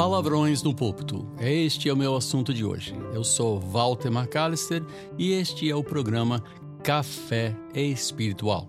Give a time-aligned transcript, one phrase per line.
[0.00, 1.28] Palavrões no púlpito.
[1.38, 2.94] Este é o meu assunto de hoje.
[3.12, 4.82] Eu sou Walter McAllister
[5.18, 6.42] e este é o programa
[6.82, 8.66] Café Espiritual.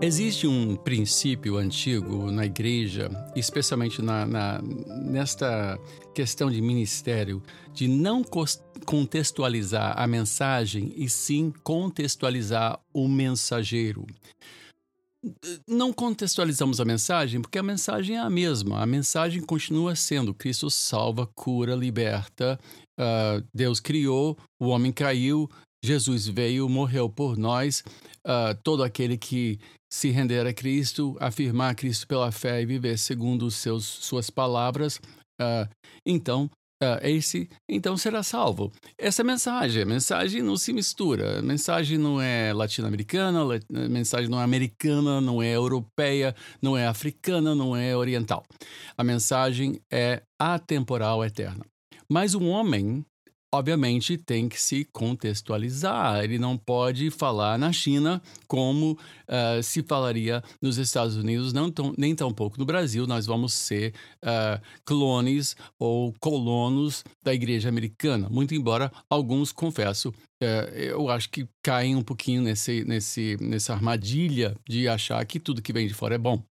[0.00, 5.78] Existe um princípio antigo na igreja, especialmente na, na, nesta
[6.14, 7.42] questão de ministério,
[7.74, 8.24] de não
[8.86, 14.06] contextualizar a mensagem e sim contextualizar o mensageiro
[15.68, 18.80] não contextualizamos a mensagem porque a mensagem é a mesma.
[18.80, 22.58] A mensagem continua sendo: Cristo salva, cura, liberta.
[22.98, 25.48] Uh, Deus criou, o homem caiu,
[25.84, 27.82] Jesus veio, morreu por nós.
[28.24, 29.58] Uh, todo aquele que
[29.92, 35.00] se render a Cristo, afirmar Cristo pela fé e viver segundo seus, suas palavras,
[35.40, 35.68] uh,
[36.06, 36.50] então
[37.02, 38.72] esse então será salvo.
[38.96, 41.38] Essa é mensagem, a mensagem não se mistura.
[41.38, 46.86] A mensagem não é latino-americana, a mensagem não é americana, não é europeia, não é
[46.86, 48.44] africana, não é oriental.
[48.96, 51.64] A mensagem é atemporal, eterna.
[52.08, 53.04] Mas o homem
[53.52, 56.22] obviamente tem que se contextualizar.
[56.22, 61.92] Ele não pode falar na China como uh, se falaria nos Estados Unidos, não tão,
[61.98, 63.06] nem tampouco no Brasil.
[63.06, 68.28] Nós vamos ser uh, clones ou colonos da igreja americana.
[68.28, 74.54] Muito embora alguns, confesso, uh, eu acho que caem um pouquinho nesse, nesse, nessa armadilha
[74.68, 76.42] de achar que tudo que vem de fora é bom.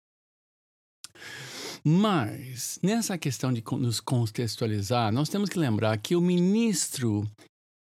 [1.84, 7.26] Mas, nessa questão de nos contextualizar, nós temos que lembrar que o ministro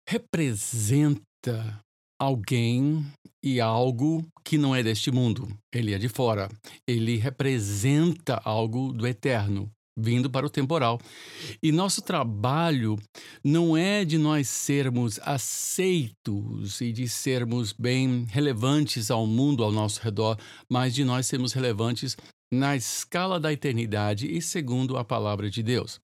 [0.08, 1.80] representa
[2.20, 3.06] alguém
[3.42, 5.48] e algo que não é deste mundo.
[5.72, 6.48] Ele é de fora.
[6.86, 11.00] Ele representa algo do eterno, vindo para o temporal.
[11.62, 12.98] E nosso trabalho
[13.42, 20.02] não é de nós sermos aceitos e de sermos bem relevantes ao mundo ao nosso
[20.02, 20.36] redor,
[20.70, 22.16] mas de nós sermos relevantes
[22.53, 26.00] na escala da eternidade e segundo a palavra de Deus.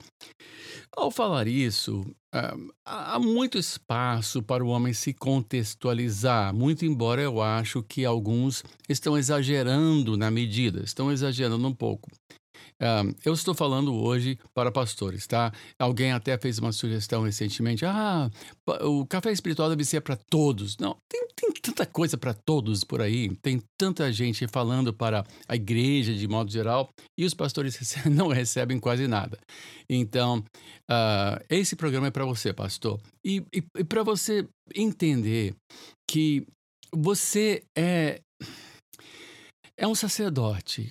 [0.97, 7.43] Ao falar isso, ah, há muito espaço para o homem se contextualizar, muito embora eu
[7.43, 12.11] acho que alguns estão exagerando na medida, estão exagerando um pouco.
[12.81, 15.51] Um, eu estou falando hoje para pastores, tá?
[15.79, 17.87] Alguém até fez uma sugestão recentemente.
[17.87, 18.31] Ah,
[18.83, 20.77] o café espiritual deve ser para todos.
[20.77, 23.35] Não, tem, tem tanta coisa para todos por aí.
[23.37, 27.79] Tem tanta gente falando para a igreja de modo geral e os pastores
[28.11, 29.39] não recebem quase nada.
[29.89, 30.45] Então,
[30.91, 33.01] uh, esse programa é para você, pastor.
[33.25, 35.55] E, e, e para você entender
[36.09, 36.47] que
[36.95, 38.21] você é
[39.79, 40.91] é um sacerdote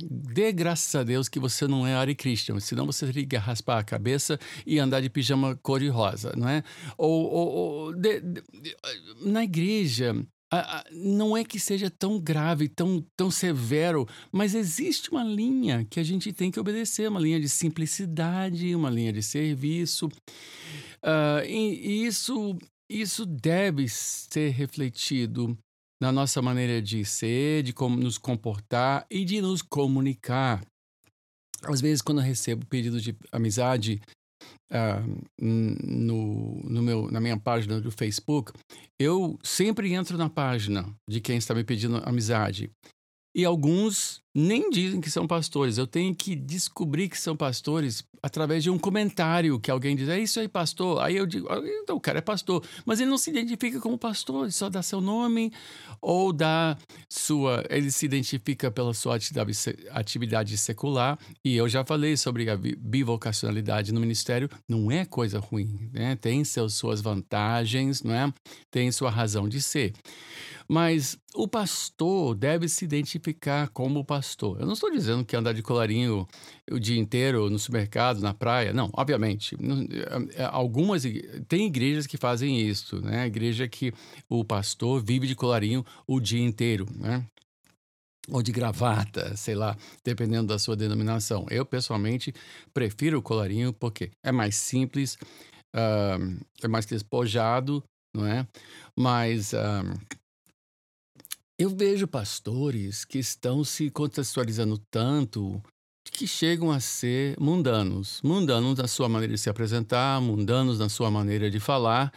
[0.00, 3.78] dê graças a Deus que você não é Ari Christian, senão você teria que raspar
[3.78, 6.62] a cabeça e andar de pijama cor-de-rosa, não é?
[6.96, 8.42] Ou, ou, ou de, de,
[9.22, 10.14] na igreja,
[10.92, 16.02] não é que seja tão grave, tão, tão severo, mas existe uma linha que a
[16.02, 20.06] gente tem que obedecer, uma linha de simplicidade, uma linha de serviço.
[20.06, 22.56] Uh, e, e isso,
[22.88, 25.58] isso deve ser refletido
[26.00, 30.64] na nossa maneira de ser, de como nos comportar e de nos comunicar.
[31.62, 34.00] Às vezes, quando eu recebo pedidos de amizade
[34.70, 38.52] uh, no, no meu, na minha página do Facebook,
[39.00, 42.70] eu sempre entro na página de quem está me pedindo amizade.
[43.34, 45.78] E alguns nem dizem que são pastores.
[45.78, 50.18] Eu tenho que descobrir que são pastores através de um comentário que alguém diz: É
[50.18, 51.00] isso aí, pastor.
[51.00, 52.62] Aí eu digo: ah, então, o cara é pastor.
[52.84, 55.50] Mas ele não se identifica como pastor, ele só dá seu nome
[56.02, 56.76] ou dá
[57.08, 57.64] sua.
[57.70, 59.16] Ele se identifica pela sua
[59.92, 61.18] atividade secular.
[61.42, 64.50] E eu já falei sobre a bivocacionalidade no ministério.
[64.68, 66.14] Não é coisa ruim, né?
[66.14, 68.30] Tem seus, suas vantagens, não é?
[68.70, 69.94] Tem sua razão de ser.
[70.68, 74.25] Mas o pastor deve se identificar como pastor.
[74.58, 76.26] Eu não estou dizendo que andar de colarinho
[76.70, 78.72] o dia inteiro no supermercado, na praia.
[78.72, 79.56] Não, obviamente.
[80.36, 81.02] É, é, algumas
[81.48, 83.26] tem igrejas que fazem isso, né?
[83.26, 83.92] Igreja que
[84.28, 87.24] o pastor vive de colarinho o dia inteiro, né?
[88.28, 91.46] ou de gravata, sei lá, dependendo da sua denominação.
[91.50, 92.34] Eu, pessoalmente,
[92.74, 95.16] prefiro o colarinho porque é mais simples,
[95.74, 97.82] uh, é mais despojado,
[98.14, 98.46] não é?
[98.96, 100.16] Mas uh,
[101.58, 105.62] eu vejo pastores que estão se contextualizando tanto
[106.12, 108.20] que chegam a ser mundanos.
[108.22, 112.12] Mundanos na sua maneira de se apresentar, mundanos na sua maneira de falar,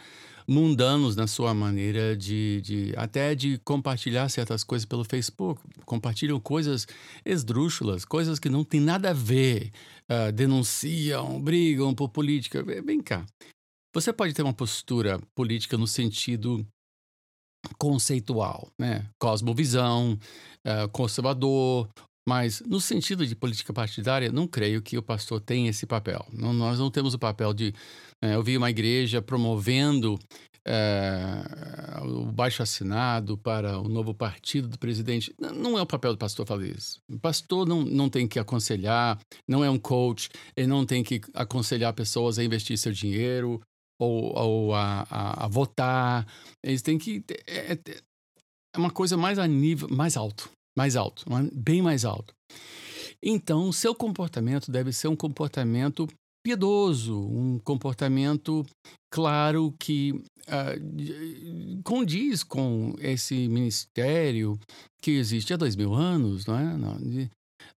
[0.46, 5.60] mundanos na sua maneira de, de até de compartilhar certas coisas pelo Facebook.
[5.84, 6.86] Compartilham coisas
[7.24, 9.70] esdrúxulas, coisas que não tem nada a ver,
[10.08, 12.62] uh, denunciam, brigam por política.
[12.62, 13.24] Vem cá.
[13.94, 16.64] Você pode ter uma postura política no sentido
[17.78, 19.06] conceitual, né?
[19.18, 20.18] Cosmovisão,
[20.66, 21.88] uh, conservador
[22.28, 26.24] Mas, no sentido de política partidária, não creio que o pastor tenha esse papel.
[26.32, 27.74] Não, nós não temos o papel de.
[28.22, 30.18] É, eu vi uma igreja promovendo
[30.64, 31.42] é,
[32.04, 35.34] o baixo assinado para o novo partido do presidente.
[35.40, 37.00] Não é o papel do pastor fazer isso.
[37.08, 39.18] O pastor não, não tem que aconselhar,
[39.48, 43.60] não é um coach, ele não tem que aconselhar pessoas a investir seu dinheiro
[44.00, 46.26] ou, ou a, a, a votar.
[46.64, 47.22] Eles têm que.
[47.46, 47.78] É, é,
[48.74, 52.34] é uma coisa mais a nível mais alto mais alto, bem mais alto.
[53.22, 56.08] Então, seu comportamento deve ser um comportamento
[56.42, 58.64] piedoso, um comportamento
[59.12, 64.58] claro que uh, condiz com esse ministério
[65.02, 66.76] que existe há dois mil anos, não é?
[66.78, 67.30] Não, de,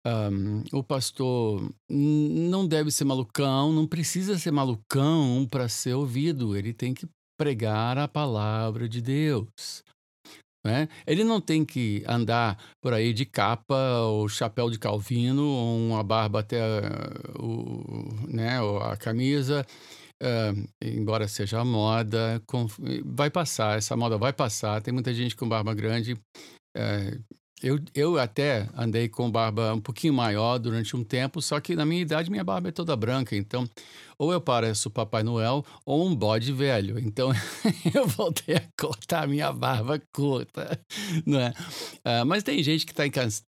[0.06, 6.72] um, o pastor não deve ser malucão, não precisa ser malucão para ser ouvido, ele
[6.72, 7.06] tem que
[7.38, 9.84] pregar a palavra de Deus.
[10.64, 10.88] Né?
[11.06, 16.04] Ele não tem que andar por aí de capa ou chapéu de calvino ou uma
[16.04, 16.60] barba até
[17.36, 19.66] o, né, a camisa,
[20.22, 22.68] uh, embora seja a moda, com,
[23.04, 24.80] vai passar, essa moda vai passar.
[24.80, 26.12] Tem muita gente com barba grande.
[26.76, 31.76] Uh, eu, eu até andei com barba um pouquinho maior durante um tempo, só que
[31.76, 33.68] na minha idade minha barba é toda branca, então
[34.18, 36.98] ou eu pareço Papai Noel ou um bode velho.
[36.98, 37.30] Então
[37.94, 40.80] eu voltei a cortar a minha barba curta,
[41.24, 41.50] não é?
[41.50, 43.04] Uh, mas tem gente que está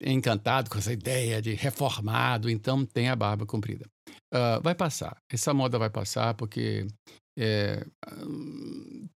[0.05, 3.85] encantado com essa ideia de reformado, então tem a barba comprida.
[4.33, 6.87] Uh, vai passar, essa moda vai passar porque
[7.37, 7.85] é,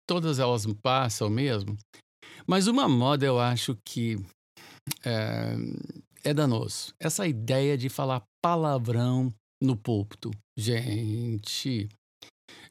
[0.07, 1.77] todas elas passam mesmo.
[2.47, 4.19] Mas uma moda eu acho que
[5.05, 5.55] é,
[6.23, 6.95] é danoso.
[6.99, 9.33] Essa ideia de falar palavrão
[9.63, 10.31] no púlpito.
[10.57, 11.89] Gente,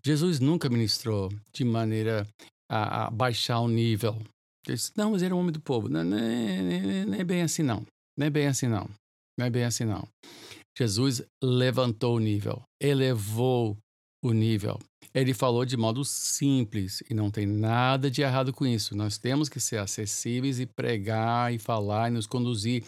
[0.06, 2.28] Jesus nunca ministrou de maneira
[2.70, 4.22] a, a baixar o nível.
[4.66, 5.90] Disse, não, mas era um homem do povo.
[5.90, 7.86] Não, não, não, não é bem assim, não.
[8.18, 8.90] Não é bem assim, não.
[9.38, 10.08] Não é bem assim, não.
[10.78, 13.78] Jesus levantou o nível, elevou
[14.24, 14.80] o nível.
[15.14, 18.96] Ele falou de modo simples e não tem nada de errado com isso.
[18.96, 22.84] Nós temos que ser acessíveis e pregar e falar e nos conduzir,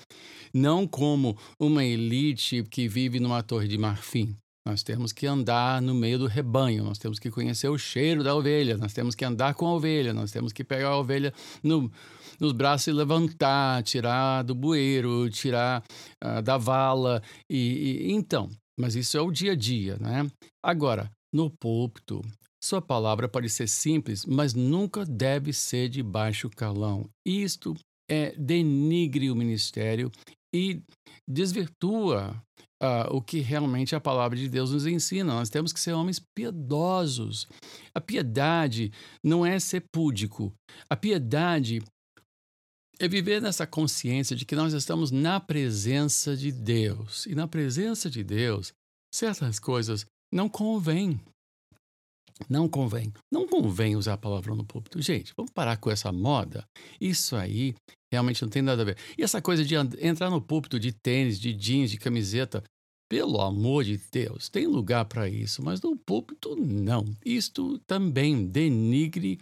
[0.52, 4.36] não como uma elite que vive numa torre de marfim.
[4.68, 8.34] Nós temos que andar no meio do rebanho, nós temos que conhecer o cheiro da
[8.36, 11.92] ovelha, nós temos que andar com a ovelha, nós temos que pegar a ovelha no,
[12.40, 15.84] nos braços e levantar, tirar do bueiro, tirar
[16.24, 17.22] uh, da vala.
[17.48, 20.28] E, e, então, mas isso é o dia a dia, né?
[20.64, 22.22] Agora, no púlpito.
[22.64, 27.10] Sua palavra pode ser simples, mas nunca deve ser de baixo calão.
[27.28, 27.76] Isto
[28.10, 30.10] é denigre o ministério
[30.56, 30.82] e
[31.30, 32.42] desvirtua
[32.82, 35.34] uh, o que realmente a palavra de Deus nos ensina.
[35.34, 37.48] Nós temos que ser homens piedosos.
[37.94, 38.92] A piedade
[39.22, 40.54] não é ser púdico.
[40.90, 41.84] A piedade
[42.98, 47.26] é viver nessa consciência de que nós estamos na presença de Deus.
[47.26, 48.72] E na presença de Deus,
[49.14, 51.20] certas coisas não convém.
[52.50, 53.14] Não convém.
[53.32, 55.02] Não convém usar a palavra no púlpito.
[55.02, 56.66] Gente, vamos parar com essa moda.
[57.00, 57.74] Isso aí
[58.12, 58.98] realmente não tem nada a ver.
[59.18, 62.64] E essa coisa de entrar no púlpito de tênis, de jeans, de camiseta,
[63.10, 67.06] pelo amor de Deus, tem lugar para isso, mas no púlpito não.
[67.24, 69.38] Isto também denigre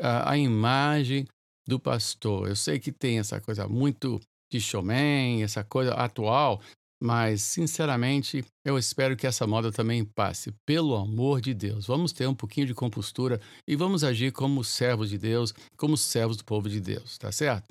[0.00, 1.26] uh, a imagem
[1.66, 2.48] do pastor.
[2.48, 4.18] Eu sei que tem essa coisa muito
[4.50, 6.60] de showman, essa coisa atual,
[7.02, 10.54] mas, sinceramente, eu espero que essa moda também passe.
[10.64, 15.10] Pelo amor de Deus, vamos ter um pouquinho de compostura e vamos agir como servos
[15.10, 17.64] de Deus, como servos do povo de Deus, tá certo?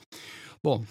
[0.62, 0.84] Bom,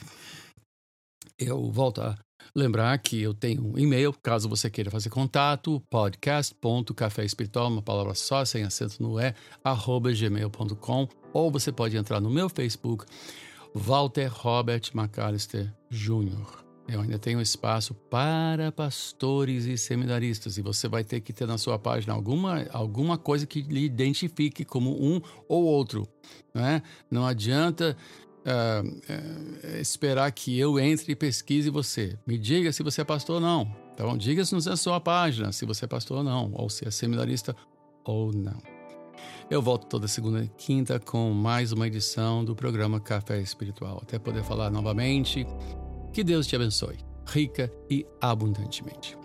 [1.39, 2.17] eu volto a
[2.55, 8.43] lembrar que eu tenho um e-mail, caso você queira fazer contato, podcast.caféespiritual, uma palavra só,
[8.47, 13.05] sem acento no E, arroba gmail.com, ou você pode entrar no meu Facebook,
[13.75, 16.70] Walter Robert McAllister Jr.
[16.91, 21.57] Eu ainda tenho espaço para pastores e seminaristas e você vai ter que ter na
[21.57, 26.09] sua página alguma, alguma coisa que lhe identifique como um ou outro.
[26.53, 26.83] Né?
[27.09, 27.97] Não adianta
[28.41, 32.19] uh, uh, esperar que eu entre e pesquise você.
[32.27, 33.73] Me diga se você é pastor ou não.
[33.95, 37.55] Então, diga-nos na sua página se você é pastor ou não, ou se é seminarista
[38.05, 38.61] ou não.
[39.49, 44.01] Eu volto toda segunda e quinta com mais uma edição do programa Café Espiritual.
[44.03, 45.47] Até poder falar novamente.
[46.13, 49.20] Que Deus te abençoe, rica e abundantemente.